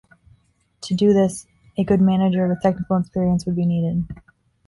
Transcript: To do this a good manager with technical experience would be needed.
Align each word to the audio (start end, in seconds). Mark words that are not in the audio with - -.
To 0.81 0.95
do 0.95 1.13
this 1.13 1.45
a 1.77 1.83
good 1.83 2.01
manager 2.01 2.47
with 2.47 2.63
technical 2.63 2.97
experience 2.97 3.45
would 3.45 3.55
be 3.55 3.67
needed. 3.67 4.05